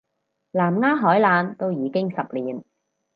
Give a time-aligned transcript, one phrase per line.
[0.49, 2.63] 南丫海難都已經十年